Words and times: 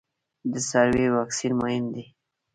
د 0.51 0.53
څارویو 0.69 1.15
واکسین 1.17 1.53
مهم 1.61 1.85
دی 1.93 2.05